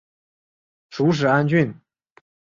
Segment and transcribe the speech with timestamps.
[0.89, 1.75] 属始安郡。